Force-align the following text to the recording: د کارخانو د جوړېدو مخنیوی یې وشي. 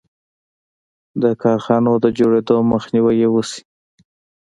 د 1.21 1.23
کارخانو 1.41 1.91
د 2.03 2.05
جوړېدو 2.17 2.57
مخنیوی 2.71 3.15
یې 3.21 3.27
وشي. 3.33 3.61